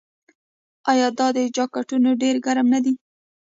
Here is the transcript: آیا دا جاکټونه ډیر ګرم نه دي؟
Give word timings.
آیا 0.91 1.07
دا 1.17 1.27
جاکټونه 1.55 2.09
ډیر 2.21 2.35
ګرم 2.45 2.67
نه 2.73 2.79
دي؟ 2.83 2.93